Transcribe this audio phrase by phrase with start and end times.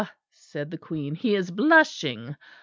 [0.33, 2.35] said the Queen, "he is blushing!